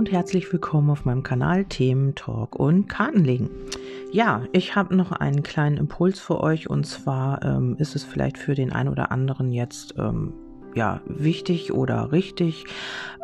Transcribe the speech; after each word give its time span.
und 0.00 0.10
herzlich 0.10 0.50
willkommen 0.50 0.88
auf 0.88 1.04
meinem 1.04 1.22
Kanal 1.22 1.66
Themen, 1.66 2.14
Talk 2.14 2.56
und 2.56 2.88
Kartenlegen. 2.88 3.50
Ja, 4.10 4.44
ich 4.52 4.74
habe 4.74 4.96
noch 4.96 5.12
einen 5.12 5.42
kleinen 5.42 5.76
Impuls 5.76 6.18
für 6.18 6.40
euch 6.40 6.70
und 6.70 6.86
zwar 6.86 7.44
ähm, 7.44 7.76
ist 7.78 7.94
es 7.94 8.02
vielleicht 8.02 8.38
für 8.38 8.54
den 8.54 8.72
einen 8.72 8.88
oder 8.88 9.12
anderen 9.12 9.52
jetzt 9.52 9.96
ähm, 9.98 10.32
ja, 10.74 11.02
wichtig 11.04 11.74
oder 11.74 12.12
richtig. 12.12 12.64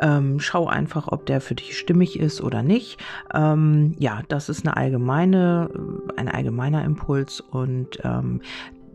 Ähm, 0.01 0.39
schau 0.39 0.67
einfach, 0.67 1.07
ob 1.07 1.25
der 1.25 1.41
für 1.41 1.55
dich 1.55 1.75
stimmig 1.75 2.19
ist 2.19 2.41
oder 2.41 2.61
nicht. 2.61 2.99
Ähm, 3.33 3.95
ja, 3.97 4.21
das 4.27 4.47
ist 4.47 4.63
eine 4.63 4.77
allgemeine, 4.77 5.71
ein 6.15 6.27
allgemeiner 6.27 6.83
Impuls 6.85 7.41
und 7.41 7.97
ähm, 8.03 8.41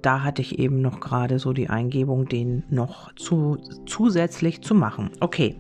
da 0.03 0.23
hatte 0.23 0.43
ich 0.43 0.59
eben 0.59 0.81
noch 0.81 1.01
gerade 1.01 1.39
so 1.39 1.53
die 1.53 1.71
Eingebung, 1.71 2.29
den 2.29 2.65
noch 2.69 3.15
zu, 3.15 3.59
zusätzlich 3.87 4.63
zu 4.63 4.75
machen. 4.75 5.11
Okay, 5.21 5.57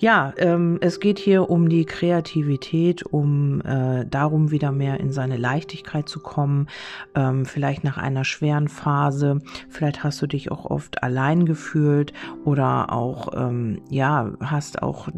ja, 0.00 0.32
ähm, 0.38 0.78
es 0.80 1.00
geht 1.00 1.18
hier 1.18 1.50
um 1.50 1.68
die 1.68 1.84
Kreativität, 1.84 3.02
um 3.04 3.60
äh, 3.62 4.06
darum 4.06 4.50
wieder 4.50 4.72
mehr 4.72 5.00
in 5.00 5.12
seine 5.12 5.36
Leichtigkeit 5.36 6.08
zu 6.08 6.20
kommen, 6.20 6.68
ähm, 7.14 7.44
vielleicht 7.44 7.84
nach 7.84 7.98
einer 7.98 8.24
schweren 8.24 8.68
Phase, 8.68 9.40
vielleicht 9.68 10.04
hast 10.04 10.22
du 10.22 10.26
dich 10.26 10.50
auch 10.50 10.64
oft 10.64 11.02
allein 11.02 11.44
gefühlt 11.44 12.12
oder 12.44 12.92
auch, 12.92 13.28
ähm, 13.36 13.82
ja, 13.90 14.32
hast 14.40 14.82
auch 14.82 15.08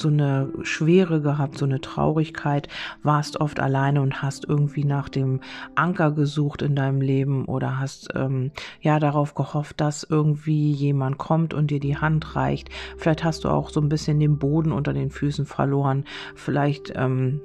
so 0.00 0.08
eine 0.08 0.48
Schwere 0.62 1.20
gehabt, 1.20 1.58
so 1.58 1.64
eine 1.64 1.80
Traurigkeit, 1.80 2.68
warst 3.02 3.40
oft 3.40 3.60
alleine 3.60 4.00
und 4.02 4.22
hast 4.22 4.44
irgendwie 4.48 4.84
nach 4.84 5.08
dem 5.08 5.40
Anker 5.74 6.12
gesucht 6.12 6.62
in 6.62 6.74
deinem 6.76 7.00
Leben 7.00 7.44
oder 7.46 7.78
hast 7.78 8.08
ähm, 8.14 8.50
ja 8.80 8.98
darauf 8.98 9.34
gehofft, 9.34 9.80
dass 9.80 10.04
irgendwie 10.04 10.72
jemand 10.72 11.18
kommt 11.18 11.54
und 11.54 11.70
dir 11.70 11.80
die 11.80 11.96
Hand 11.96 12.36
reicht. 12.36 12.70
Vielleicht 12.96 13.24
hast 13.24 13.44
du 13.44 13.48
auch 13.48 13.70
so 13.70 13.80
ein 13.80 13.88
bisschen 13.88 14.20
den 14.20 14.38
Boden 14.38 14.72
unter 14.72 14.92
den 14.92 15.10
Füßen 15.10 15.46
verloren. 15.46 16.04
Vielleicht 16.34 16.92
ähm, 16.96 17.40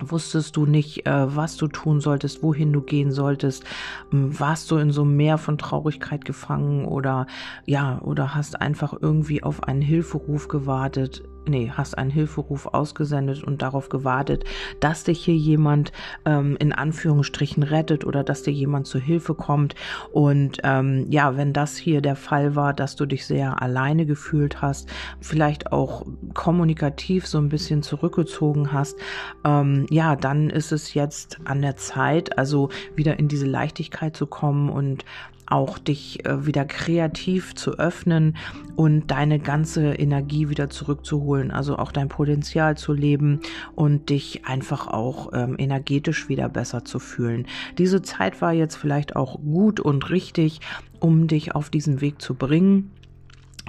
wusstest 0.00 0.56
du 0.56 0.66
nicht, 0.66 1.06
äh, 1.06 1.36
was 1.36 1.56
du 1.56 1.68
tun 1.68 2.00
solltest, 2.00 2.42
wohin 2.42 2.72
du 2.72 2.80
gehen 2.80 3.12
solltest, 3.12 3.64
ähm, 4.12 4.38
warst 4.38 4.70
du 4.70 4.76
in 4.76 4.90
so 4.90 5.02
einem 5.02 5.16
Meer 5.16 5.38
von 5.38 5.58
Traurigkeit 5.58 6.24
gefangen 6.24 6.84
oder 6.86 7.26
ja, 7.64 8.00
oder 8.02 8.34
hast 8.34 8.60
einfach 8.60 8.94
irgendwie 9.00 9.42
auf 9.42 9.62
einen 9.64 9.82
Hilferuf 9.82 10.48
gewartet 10.48 11.22
nee, 11.46 11.70
hast 11.72 11.96
einen 11.96 12.10
Hilferuf 12.10 12.66
ausgesendet 12.66 13.42
und 13.42 13.62
darauf 13.62 13.88
gewartet, 13.88 14.44
dass 14.80 15.04
dich 15.04 15.24
hier 15.24 15.36
jemand 15.36 15.92
ähm, 16.24 16.56
in 16.58 16.72
Anführungsstrichen 16.72 17.62
rettet 17.62 18.04
oder 18.04 18.24
dass 18.24 18.42
dir 18.42 18.52
jemand 18.52 18.86
zur 18.86 19.00
Hilfe 19.00 19.34
kommt. 19.34 19.74
Und 20.12 20.58
ähm, 20.64 21.06
ja, 21.10 21.36
wenn 21.36 21.52
das 21.52 21.76
hier 21.76 22.00
der 22.00 22.16
Fall 22.16 22.56
war, 22.56 22.72
dass 22.72 22.96
du 22.96 23.06
dich 23.06 23.26
sehr 23.26 23.60
alleine 23.62 24.06
gefühlt 24.06 24.62
hast, 24.62 24.88
vielleicht 25.20 25.72
auch 25.72 26.06
kommunikativ 26.34 27.26
so 27.26 27.38
ein 27.38 27.48
bisschen 27.48 27.82
zurückgezogen 27.82 28.72
hast, 28.72 28.98
ähm, 29.44 29.86
ja, 29.90 30.16
dann 30.16 30.50
ist 30.50 30.72
es 30.72 30.94
jetzt 30.94 31.38
an 31.44 31.62
der 31.62 31.76
Zeit, 31.76 32.38
also 32.38 32.70
wieder 32.94 33.18
in 33.18 33.28
diese 33.28 33.46
Leichtigkeit 33.46 34.16
zu 34.16 34.26
kommen 34.26 34.68
und 34.70 35.04
auch 35.46 35.78
dich 35.78 36.24
äh, 36.24 36.46
wieder 36.46 36.64
kreativ 36.64 37.54
zu 37.54 37.78
öffnen 37.78 38.36
und 38.76 39.10
deine 39.10 39.38
ganze 39.38 39.94
Energie 39.94 40.48
wieder 40.48 40.70
zurückzuholen, 40.70 41.50
also 41.50 41.76
auch 41.76 41.92
dein 41.92 42.08
Potenzial 42.08 42.76
zu 42.76 42.92
leben 42.92 43.40
und 43.74 44.10
dich 44.10 44.46
einfach 44.46 44.86
auch 44.88 45.32
ähm, 45.32 45.56
energetisch 45.58 46.28
wieder 46.28 46.48
besser 46.48 46.84
zu 46.84 46.98
fühlen. 46.98 47.46
Diese 47.78 48.02
Zeit 48.02 48.40
war 48.40 48.52
jetzt 48.52 48.76
vielleicht 48.76 49.16
auch 49.16 49.40
gut 49.40 49.80
und 49.80 50.10
richtig, 50.10 50.60
um 51.00 51.26
dich 51.28 51.54
auf 51.54 51.70
diesen 51.70 52.00
Weg 52.00 52.20
zu 52.20 52.34
bringen. 52.34 52.90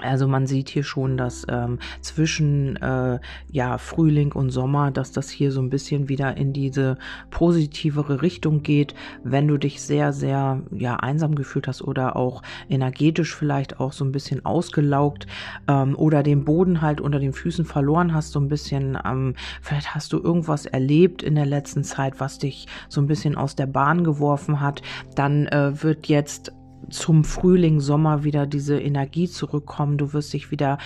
Also 0.02 0.28
man 0.28 0.46
sieht 0.46 0.70
hier 0.70 0.84
schon, 0.84 1.16
dass 1.16 1.46
ähm, 1.50 1.80
zwischen 2.02 2.76
äh, 2.78 3.20
ja 3.50 3.78
Frühling 3.78 4.34
und 4.34 4.50
Sommer, 4.50 4.92
dass 4.92 5.14
das 5.14 5.30
hier 5.30 5.52
so 5.54 5.62
ein 5.62 5.70
bisschen 5.70 6.10
wieder 6.10 6.36
in 6.36 6.52
diese 6.52 6.98
positivere 7.30 8.22
Richtung 8.22 8.62
geht. 8.62 8.94
Wenn 9.24 9.48
du 9.48 9.58
dich 9.58 9.82
sehr 9.82 10.12
sehr 10.12 10.62
ja 10.72 10.98
einsam 10.98 11.36
gefühlt 11.36 11.68
hast 11.68 11.82
oder 11.82 12.18
auch 12.18 12.42
energetisch 12.68 13.34
vielleicht 13.34 13.80
auch 13.80 13.94
so 13.94 14.04
ein 14.04 14.12
bisschen 14.12 14.46
ausgelaugt 14.46 15.28
ähm, 15.70 15.96
oder 15.96 16.24
den 16.24 16.44
Boden 16.44 16.82
halt 16.82 17.00
unter 17.00 17.20
den 17.20 17.32
Füßen 17.34 17.64
verloren 17.64 18.14
hast, 18.14 18.32
so 18.32 18.40
ein 18.40 18.50
bisschen. 18.50 18.98
Ähm, 19.06 19.36
vielleicht 19.62 19.96
hast 19.96 20.12
du 20.12 20.22
irgendwas 20.22 20.66
erlebt 20.66 21.24
in 21.24 21.36
der 21.36 21.46
letzten 21.46 21.86
Zeit, 21.86 22.20
was 22.20 22.38
dich 22.38 22.68
so 22.90 23.00
ein 23.00 23.08
bisschen 23.08 23.36
aus 23.36 23.56
der 23.56 23.68
Bahn 23.68 24.04
geworfen 24.04 24.60
hat. 24.60 24.82
Dann 25.16 25.48
äh, 25.48 25.82
wird 25.82 26.08
jetzt 26.08 26.52
zum 26.90 27.24
Frühling, 27.24 27.80
Sommer 27.80 28.24
wieder 28.24 28.46
diese 28.46 28.80
Energie 28.80 29.28
zurückkommen. 29.28 29.98
Du 29.98 30.14
wirst 30.14 30.34
dich 30.34 30.52
wieder, 30.52 30.78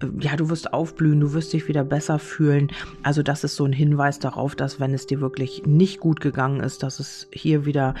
äh, 0.00 0.06
ja, 0.20 0.36
du 0.36 0.48
wirst 0.50 0.72
aufblühen, 0.72 1.20
du 1.20 1.32
wirst 1.32 1.52
dich 1.52 1.68
wieder 1.68 1.84
besser 1.84 2.18
fühlen. 2.18 2.68
Also 3.02 3.22
das 3.22 3.44
ist 3.44 3.56
so 3.56 3.64
ein 3.64 3.72
Hinweis 3.72 4.18
darauf, 4.18 4.54
dass 4.54 4.80
wenn 4.80 4.94
es 4.94 5.06
dir 5.06 5.20
wirklich 5.20 5.62
nicht 5.66 6.00
gut 6.00 6.20
gegangen 6.20 6.60
ist, 6.60 6.82
dass 6.82 7.00
es 7.00 7.28
hier 7.32 7.66
wieder 7.66 7.94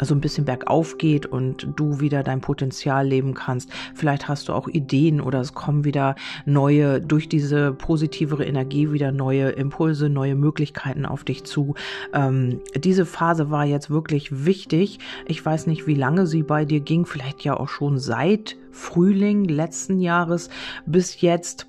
so 0.00 0.14
ein 0.14 0.20
bisschen 0.20 0.44
bergauf 0.44 0.98
geht 0.98 1.26
und 1.26 1.68
du 1.76 2.00
wieder 2.00 2.22
dein 2.22 2.40
Potenzial 2.40 3.06
leben 3.06 3.34
kannst. 3.34 3.70
Vielleicht 3.94 4.28
hast 4.28 4.48
du 4.48 4.52
auch 4.52 4.68
Ideen 4.68 5.20
oder 5.20 5.40
es 5.40 5.54
kommen 5.54 5.84
wieder 5.84 6.16
neue, 6.46 7.00
durch 7.00 7.28
diese 7.28 7.72
positivere 7.72 8.44
Energie 8.44 8.92
wieder 8.92 9.12
neue 9.12 9.50
Impulse, 9.50 10.08
neue 10.08 10.34
Möglichkeiten 10.34 11.06
auf 11.06 11.24
dich 11.24 11.44
zu. 11.44 11.74
Ähm, 12.12 12.60
diese 12.76 13.06
Phase 13.06 13.50
war 13.50 13.64
jetzt 13.64 13.90
wirklich 13.90 14.44
wichtig. 14.44 14.98
Ich 15.26 15.44
weiß 15.44 15.66
nicht, 15.66 15.86
wie 15.86 15.94
lange 15.94 16.26
sie 16.26 16.42
bei 16.42 16.64
dir 16.64 16.80
ging, 16.80 17.06
vielleicht 17.06 17.44
ja 17.44 17.58
auch 17.58 17.68
schon 17.68 17.98
seit 17.98 18.56
Frühling 18.70 19.44
letzten 19.44 20.00
Jahres 20.00 20.48
bis 20.86 21.20
jetzt 21.20 21.66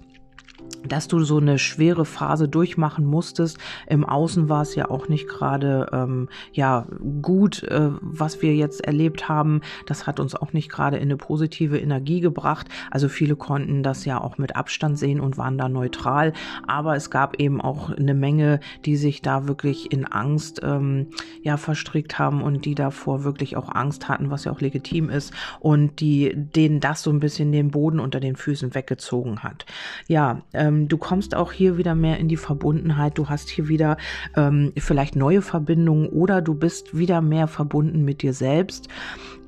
dass 0.87 1.07
du 1.07 1.19
so 1.23 1.37
eine 1.37 1.57
schwere 1.59 2.05
Phase 2.05 2.47
durchmachen 2.47 3.05
musstest. 3.05 3.57
Im 3.87 4.05
Außen 4.05 4.49
war 4.49 4.61
es 4.61 4.75
ja 4.75 4.89
auch 4.89 5.07
nicht 5.07 5.27
gerade 5.27 5.89
ähm, 5.91 6.29
ja 6.51 6.85
gut, 7.21 7.63
äh, 7.63 7.89
was 8.01 8.41
wir 8.41 8.55
jetzt 8.55 8.85
erlebt 8.85 9.29
haben. 9.29 9.61
Das 9.87 10.07
hat 10.07 10.19
uns 10.19 10.35
auch 10.35 10.53
nicht 10.53 10.69
gerade 10.69 10.97
in 10.97 11.03
eine 11.03 11.17
positive 11.17 11.79
Energie 11.79 12.19
gebracht. 12.19 12.67
Also 12.91 13.09
viele 13.09 13.35
konnten 13.35 13.83
das 13.83 14.05
ja 14.05 14.21
auch 14.21 14.37
mit 14.37 14.55
Abstand 14.55 14.99
sehen 14.99 15.19
und 15.19 15.37
waren 15.37 15.57
da 15.57 15.69
neutral. 15.69 16.33
Aber 16.67 16.95
es 16.95 17.09
gab 17.09 17.39
eben 17.39 17.61
auch 17.61 17.89
eine 17.89 18.13
Menge, 18.13 18.59
die 18.85 18.97
sich 18.97 19.21
da 19.21 19.47
wirklich 19.47 19.91
in 19.91 20.05
Angst 20.05 20.61
ähm, 20.63 21.07
ja 21.41 21.57
verstrickt 21.57 22.19
haben 22.19 22.41
und 22.41 22.65
die 22.65 22.75
davor 22.75 23.23
wirklich 23.23 23.55
auch 23.57 23.73
Angst 23.73 24.09
hatten, 24.09 24.29
was 24.29 24.43
ja 24.43 24.51
auch 24.51 24.61
legitim 24.61 25.09
ist 25.09 25.33
und 25.59 25.99
die 26.01 26.33
denen 26.35 26.79
das 26.79 27.03
so 27.03 27.09
ein 27.09 27.19
bisschen 27.19 27.51
den 27.51 27.71
Boden 27.71 27.99
unter 27.99 28.19
den 28.19 28.35
Füßen 28.35 28.75
weggezogen 28.75 29.39
hat. 29.43 29.65
Ja. 30.07 30.41
Ähm, 30.53 30.87
du 30.87 30.97
kommst 30.97 31.35
auch 31.35 31.51
hier 31.51 31.77
wieder 31.77 31.95
mehr 31.95 32.17
in 32.17 32.27
die 32.27 32.37
Verbundenheit. 32.37 33.17
Du 33.17 33.29
hast 33.29 33.49
hier 33.49 33.67
wieder 33.67 33.97
ähm, 34.35 34.71
vielleicht 34.77 35.15
neue 35.15 35.41
Verbindungen 35.41 36.07
oder 36.07 36.41
du 36.41 36.53
bist 36.53 36.97
wieder 36.97 37.21
mehr 37.21 37.47
verbunden 37.47 38.03
mit 38.05 38.21
dir 38.21 38.33
selbst. 38.33 38.87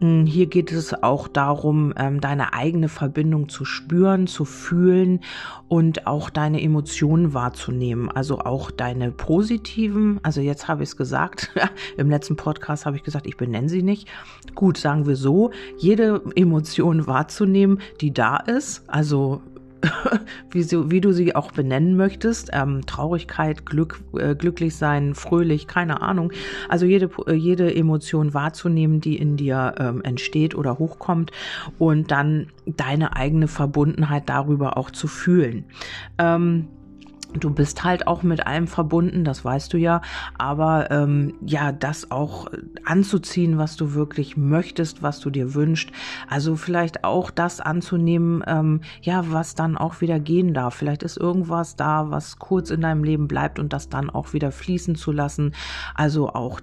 Hm, 0.02 0.26
hier 0.26 0.48
geht 0.48 0.72
es 0.72 0.94
auch 1.04 1.28
darum, 1.28 1.94
ähm, 1.98 2.20
deine 2.20 2.54
eigene 2.54 2.90
Verbindung 2.90 3.48
zu 3.48 3.64
spüren, 3.64 4.28
zu 4.28 4.44
fühlen 4.44 5.22
und 5.68 6.06
auch 6.06 6.30
deine 6.30 6.62
Emotionen 6.62 7.34
wahrzunehmen. 7.34 8.10
Also 8.10 8.40
auch 8.40 8.72
deine 8.72 9.12
positiven, 9.12 10.20
also 10.24 10.42
jetzt 10.42 10.68
habe 10.68 10.84
ich 10.84 10.90
es 10.90 10.98
gesagt, 10.98 11.52
im 11.98 12.10
letzten 12.10 12.36
Podcast 12.36 12.86
habe 12.86 12.98
ich 12.98 13.04
gesagt, 13.04 13.26
ich 13.28 13.38
benenne 13.38 13.70
sie 13.70 13.84
nicht. 13.84 14.08
Gut, 14.54 14.78
sagen 14.78 15.06
wir 15.06 15.16
so, 15.16 15.52
jede 15.78 16.22
Emotion 16.36 17.08
wahrzunehmen, 17.08 17.80
die 18.02 18.14
da 18.14 18.38
ist. 18.38 18.84
Also 18.88 19.42
wie, 20.52 20.64
so, 20.64 20.92
wie 20.92 21.02
du 21.02 21.12
sie 21.12 21.36
auch 21.36 21.52
benennen 21.52 21.96
möchtest. 21.96 22.50
Ähm, 22.54 22.86
Traurigkeit, 22.86 23.66
Glück, 23.66 24.02
äh, 24.18 24.36
glücklich 24.36 24.76
sein, 24.76 25.16
fröhlich, 25.16 25.68
keine 25.68 26.02
Ahnung. 26.02 26.32
Also 26.70 26.86
jede, 26.86 27.10
äh, 27.28 27.34
jede 27.34 27.74
Emotion 27.74 28.34
wahrzunehmen, 28.34 29.02
die 29.02 29.18
in 29.18 29.38
dir 29.38 29.76
ähm, 29.78 30.02
entsteht 30.04 30.56
oder 30.56 30.80
hochkommt 30.80 31.32
und 31.80 32.12
dann 32.12 32.48
deine 32.66 33.16
eigene 33.16 33.48
Verbundenheit 33.48 34.30
darüber 34.30 34.78
auch 34.78 34.92
zu 34.92 35.08
fühlen. 35.08 35.66
Ähm, 36.18 36.68
Du 37.40 37.50
bist 37.50 37.84
halt 37.84 38.08
auch 38.08 38.24
mit 38.24 38.48
allem 38.48 38.68
verbunden, 38.68 39.24
das 39.24 39.44
weißt 39.44 39.74
du 39.74 39.78
ja, 39.78 40.02
aber 40.38 40.90
ähm, 40.92 41.34
ja, 41.46 41.72
das 41.72 42.12
auch 42.12 42.48
anzuziehen, 42.86 43.58
was 43.58 43.76
du 43.76 43.94
wirklich 43.94 44.38
möchtest, 44.38 45.04
was 45.04 45.20
du 45.20 45.30
dir 45.30 45.54
wünschst. 45.54 45.92
Also 46.30 46.56
vielleicht 46.56 47.04
auch 47.04 47.32
das 47.32 47.60
anzunehmen, 47.60 48.44
ähm, 48.48 48.82
ja, 49.02 49.32
was 49.32 49.56
dann 49.56 49.78
auch 49.78 50.02
wieder 50.02 50.20
gehen 50.20 50.54
darf. 50.54 50.76
Vielleicht 50.76 51.04
ist 51.04 51.18
irgendwas 51.18 51.76
da, 51.76 52.10
was 52.10 52.40
kurz 52.40 52.70
in 52.70 52.82
deinem 52.82 53.04
Leben 53.04 53.28
bleibt 53.28 53.60
und 53.60 53.74
das 53.74 53.90
dann 53.90 54.10
auch 54.10 54.34
wieder 54.34 54.52
fließen 54.52 54.96
zu 54.96 55.12
lassen. 55.12 55.54
Also 55.94 56.30
auch 56.30 56.62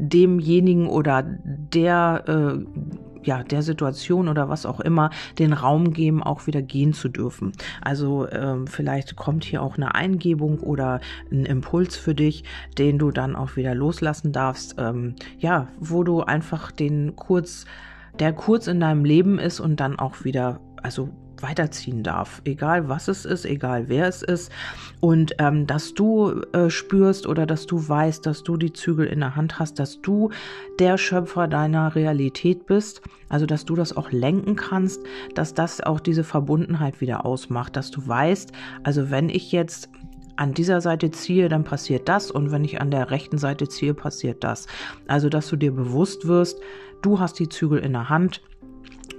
demjenigen 0.00 0.88
oder 0.88 1.22
der 1.22 2.24
äh, 2.26 2.89
ja, 3.22 3.42
der 3.42 3.62
Situation 3.62 4.28
oder 4.28 4.48
was 4.48 4.66
auch 4.66 4.80
immer 4.80 5.10
den 5.38 5.52
Raum 5.52 5.92
geben, 5.92 6.22
auch 6.22 6.46
wieder 6.46 6.62
gehen 6.62 6.92
zu 6.92 7.08
dürfen. 7.08 7.52
Also 7.80 8.28
ähm, 8.30 8.66
vielleicht 8.66 9.16
kommt 9.16 9.44
hier 9.44 9.62
auch 9.62 9.76
eine 9.76 9.94
Eingebung 9.94 10.60
oder 10.60 11.00
ein 11.30 11.44
Impuls 11.44 11.96
für 11.96 12.14
dich, 12.14 12.44
den 12.78 12.98
du 12.98 13.10
dann 13.10 13.36
auch 13.36 13.56
wieder 13.56 13.74
loslassen 13.74 14.32
darfst. 14.32 14.76
Ähm, 14.78 15.14
ja, 15.38 15.68
wo 15.78 16.04
du 16.04 16.22
einfach 16.22 16.70
den 16.70 17.16
kurz, 17.16 17.66
der 18.18 18.32
kurz 18.32 18.66
in 18.66 18.80
deinem 18.80 19.04
Leben 19.04 19.38
ist 19.38 19.60
und 19.60 19.80
dann 19.80 19.98
auch 19.98 20.24
wieder, 20.24 20.60
also 20.82 21.10
weiterziehen 21.42 22.02
darf. 22.02 22.42
Egal 22.44 22.88
was 22.88 23.08
es 23.08 23.24
ist, 23.24 23.44
egal 23.44 23.88
wer 23.88 24.06
es 24.06 24.22
ist. 24.22 24.50
Und 25.00 25.34
ähm, 25.38 25.66
dass 25.66 25.94
du 25.94 26.42
äh, 26.52 26.70
spürst 26.70 27.26
oder 27.26 27.46
dass 27.46 27.66
du 27.66 27.88
weißt, 27.88 28.24
dass 28.26 28.42
du 28.42 28.56
die 28.56 28.72
Zügel 28.72 29.06
in 29.06 29.20
der 29.20 29.36
Hand 29.36 29.58
hast, 29.58 29.78
dass 29.78 30.00
du 30.00 30.30
der 30.78 30.98
Schöpfer 30.98 31.48
deiner 31.48 31.94
Realität 31.94 32.66
bist. 32.66 33.02
Also 33.28 33.46
dass 33.46 33.64
du 33.64 33.76
das 33.76 33.96
auch 33.96 34.10
lenken 34.10 34.56
kannst, 34.56 35.02
dass 35.34 35.54
das 35.54 35.80
auch 35.80 36.00
diese 36.00 36.24
Verbundenheit 36.24 37.00
wieder 37.00 37.24
ausmacht, 37.24 37.76
dass 37.76 37.90
du 37.90 38.06
weißt, 38.06 38.52
also 38.82 39.10
wenn 39.10 39.28
ich 39.28 39.52
jetzt 39.52 39.88
an 40.40 40.54
dieser 40.54 40.80
Seite 40.80 41.10
ziehe, 41.10 41.50
dann 41.50 41.64
passiert 41.64 42.08
das 42.08 42.30
und 42.30 42.50
wenn 42.50 42.64
ich 42.64 42.80
an 42.80 42.90
der 42.90 43.10
rechten 43.10 43.36
Seite 43.36 43.68
ziehe, 43.68 43.92
passiert 43.92 44.42
das. 44.42 44.66
Also, 45.06 45.28
dass 45.28 45.48
du 45.48 45.56
dir 45.56 45.70
bewusst 45.70 46.26
wirst, 46.26 46.58
du 47.02 47.20
hast 47.20 47.38
die 47.38 47.50
Zügel 47.50 47.78
in 47.80 47.92
der 47.92 48.08
Hand 48.08 48.40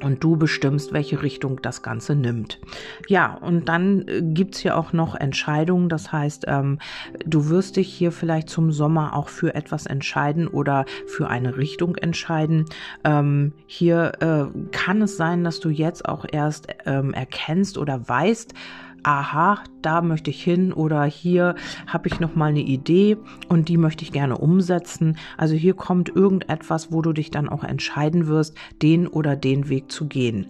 und 0.03 0.23
du 0.23 0.35
bestimmst, 0.35 0.93
welche 0.93 1.21
Richtung 1.21 1.61
das 1.61 1.81
Ganze 1.81 2.15
nimmt. 2.15 2.59
Ja, 3.07 3.35
und 3.35 3.69
dann 3.69 4.07
äh, 4.07 4.21
gibt's 4.21 4.59
hier 4.59 4.77
auch 4.77 4.93
noch 4.93 5.15
Entscheidungen. 5.15 5.89
Das 5.89 6.11
heißt, 6.11 6.45
ähm, 6.47 6.79
du 7.25 7.49
wirst 7.49 7.77
dich 7.77 7.91
hier 7.91 8.11
vielleicht 8.11 8.49
zum 8.49 8.71
Sommer 8.71 9.15
auch 9.15 9.29
für 9.29 9.55
etwas 9.55 9.85
entscheiden 9.85 10.47
oder 10.47 10.85
für 11.07 11.29
eine 11.29 11.57
Richtung 11.57 11.95
entscheiden. 11.95 12.65
Ähm, 13.03 13.53
hier 13.67 14.11
äh, 14.19 14.59
kann 14.71 15.01
es 15.01 15.17
sein, 15.17 15.43
dass 15.43 15.59
du 15.59 15.69
jetzt 15.69 16.05
auch 16.05 16.25
erst 16.31 16.67
ähm, 16.85 17.13
erkennst 17.13 17.77
oder 17.77 18.07
weißt, 18.07 18.53
aha, 19.03 19.63
da 19.81 20.01
möchte 20.01 20.29
ich 20.29 20.43
hin 20.43 20.73
oder 20.73 21.03
hier 21.03 21.55
habe 21.87 22.07
ich 22.07 22.19
noch 22.19 22.35
mal 22.35 22.47
eine 22.47 22.61
Idee 22.61 23.17
und 23.49 23.67
die 23.67 23.77
möchte 23.77 24.03
ich 24.03 24.11
gerne 24.11 24.37
umsetzen. 24.37 25.17
Also 25.37 25.55
hier 25.55 25.73
kommt 25.73 26.09
irgendetwas, 26.09 26.91
wo 26.91 27.01
du 27.01 27.13
dich 27.13 27.31
dann 27.31 27.49
auch 27.49 27.63
entscheiden 27.63 28.27
wirst, 28.27 28.55
den 28.81 29.07
oder 29.07 29.35
den 29.35 29.69
Weg 29.69 29.91
zu 29.91 30.07
gehen. 30.07 30.47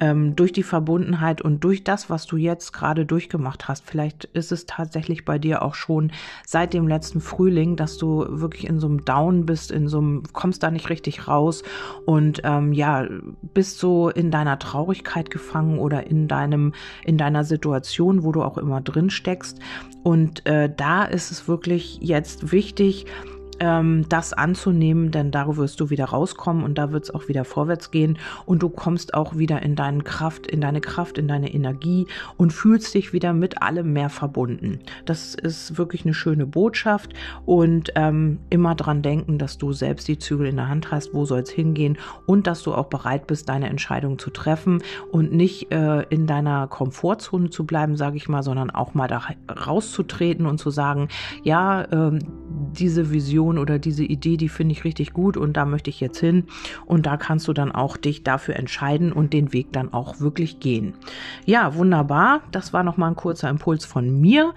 Ähm, 0.00 0.36
durch 0.36 0.52
die 0.52 0.62
Verbundenheit 0.62 1.42
und 1.42 1.64
durch 1.64 1.84
das, 1.84 2.10
was 2.10 2.26
du 2.26 2.36
jetzt 2.36 2.72
gerade 2.72 3.06
durchgemacht 3.06 3.68
hast, 3.68 3.84
vielleicht 3.86 4.24
ist 4.26 4.52
es 4.52 4.66
tatsächlich 4.66 5.24
bei 5.24 5.38
dir 5.38 5.62
auch 5.62 5.74
schon 5.74 6.12
seit 6.46 6.74
dem 6.74 6.86
letzten 6.86 7.20
Frühling, 7.20 7.76
dass 7.76 7.96
du 7.96 8.26
wirklich 8.28 8.68
in 8.68 8.78
so 8.80 8.86
einem 8.86 9.04
Down 9.04 9.46
bist, 9.46 9.70
in 9.70 9.88
so 9.88 9.98
einem, 9.98 10.22
kommst 10.32 10.62
da 10.62 10.70
nicht 10.70 10.90
richtig 10.90 11.26
raus 11.26 11.62
und 12.04 12.42
ähm, 12.44 12.72
ja, 12.72 13.06
bist 13.54 13.78
so 13.78 14.10
in 14.10 14.30
deiner 14.30 14.58
Traurigkeit 14.58 15.30
gefangen 15.30 15.78
oder 15.78 16.06
in 16.06 16.28
deinem, 16.28 16.74
in 17.04 17.16
deiner 17.16 17.44
Situation, 17.44 17.93
wo 18.22 18.32
du 18.32 18.42
auch 18.42 18.58
immer 18.58 18.80
drin 18.80 19.10
steckst. 19.10 19.58
Und 20.02 20.44
äh, 20.46 20.70
da 20.74 21.04
ist 21.04 21.30
es 21.30 21.48
wirklich 21.48 21.98
jetzt 22.00 22.52
wichtig, 22.52 23.06
ähm, 23.60 24.06
das 24.08 24.32
anzunehmen, 24.32 25.10
denn 25.10 25.30
darüber 25.30 25.64
wirst 25.64 25.80
du 25.80 25.90
wieder 25.90 26.06
rauskommen 26.06 26.64
und 26.64 26.76
da 26.76 26.92
wird 26.92 27.04
es 27.04 27.14
auch 27.14 27.28
wieder 27.28 27.44
vorwärts 27.44 27.90
gehen 27.90 28.18
und 28.46 28.62
du 28.62 28.68
kommst 28.68 29.14
auch 29.14 29.36
wieder 29.36 29.62
in 29.62 29.76
deine 29.76 30.02
Kraft, 30.02 30.46
in 30.46 30.60
deine 30.60 30.80
Kraft, 30.80 31.18
in 31.18 31.28
deine 31.28 31.52
Energie 31.52 32.06
und 32.36 32.52
fühlst 32.52 32.94
dich 32.94 33.12
wieder 33.12 33.32
mit 33.32 33.62
allem 33.62 33.92
mehr 33.92 34.10
verbunden. 34.10 34.80
Das 35.04 35.34
ist 35.34 35.78
wirklich 35.78 36.04
eine 36.04 36.14
schöne 36.14 36.46
Botschaft 36.46 37.14
und 37.46 37.92
ähm, 37.94 38.38
immer 38.50 38.74
dran 38.74 39.02
denken, 39.02 39.38
dass 39.38 39.58
du 39.58 39.72
selbst 39.72 40.08
die 40.08 40.18
Zügel 40.18 40.46
in 40.46 40.56
der 40.56 40.68
Hand 40.68 40.90
hast, 40.90 41.14
wo 41.14 41.24
soll 41.24 41.40
es 41.40 41.50
hingehen 41.50 41.98
und 42.26 42.46
dass 42.46 42.62
du 42.62 42.74
auch 42.74 42.86
bereit 42.86 43.26
bist, 43.26 43.48
deine 43.48 43.68
Entscheidung 43.68 44.18
zu 44.18 44.30
treffen 44.30 44.82
und 45.10 45.32
nicht 45.32 45.72
äh, 45.72 46.02
in 46.10 46.26
deiner 46.26 46.66
Komfortzone 46.68 47.50
zu 47.50 47.64
bleiben, 47.64 47.96
sage 47.96 48.16
ich 48.16 48.28
mal, 48.28 48.42
sondern 48.42 48.70
auch 48.70 48.94
mal 48.94 49.08
da 49.08 49.22
rauszutreten 49.66 50.46
und 50.46 50.58
zu 50.58 50.70
sagen, 50.70 51.08
ja, 51.42 51.86
ähm, 51.92 52.18
diese 52.76 53.10
Vision 53.44 53.58
oder 53.58 53.78
diese 53.78 54.04
Idee, 54.04 54.36
die 54.36 54.48
finde 54.48 54.72
ich 54.72 54.84
richtig 54.84 55.12
gut 55.12 55.36
und 55.36 55.56
da 55.56 55.64
möchte 55.64 55.90
ich 55.90 56.00
jetzt 56.00 56.18
hin. 56.18 56.44
Und 56.86 57.06
da 57.06 57.16
kannst 57.16 57.46
du 57.48 57.52
dann 57.52 57.72
auch 57.72 57.96
dich 57.96 58.22
dafür 58.22 58.56
entscheiden 58.56 59.12
und 59.12 59.32
den 59.32 59.52
Weg 59.52 59.72
dann 59.72 59.92
auch 59.92 60.20
wirklich 60.20 60.60
gehen. 60.60 60.94
Ja, 61.44 61.74
wunderbar. 61.74 62.40
Das 62.52 62.72
war 62.72 62.82
nochmal 62.82 63.10
ein 63.10 63.16
kurzer 63.16 63.48
Impuls 63.50 63.84
von 63.84 64.20
mir. 64.20 64.54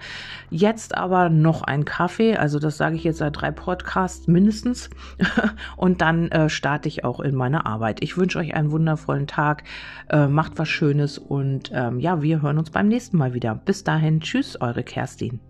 Jetzt 0.50 0.96
aber 0.96 1.28
noch 1.28 1.62
ein 1.62 1.84
Kaffee. 1.84 2.36
Also 2.36 2.58
das 2.58 2.76
sage 2.76 2.96
ich 2.96 3.04
jetzt 3.04 3.18
seit 3.18 3.40
drei 3.40 3.50
Podcasts 3.50 4.26
mindestens. 4.26 4.90
und 5.76 6.00
dann 6.00 6.28
äh, 6.30 6.48
starte 6.48 6.88
ich 6.88 7.04
auch 7.04 7.20
in 7.20 7.34
meine 7.34 7.66
Arbeit. 7.66 8.02
Ich 8.02 8.16
wünsche 8.16 8.38
euch 8.38 8.54
einen 8.54 8.70
wundervollen 8.70 9.26
Tag. 9.26 9.64
Äh, 10.08 10.28
macht 10.28 10.58
was 10.58 10.68
Schönes 10.68 11.18
und 11.18 11.70
ähm, 11.74 12.00
ja, 12.00 12.22
wir 12.22 12.42
hören 12.42 12.58
uns 12.58 12.70
beim 12.70 12.88
nächsten 12.88 13.18
Mal 13.18 13.34
wieder. 13.34 13.54
Bis 13.54 13.84
dahin, 13.84 14.20
tschüss, 14.20 14.60
eure 14.60 14.82
Kerstin. 14.82 15.40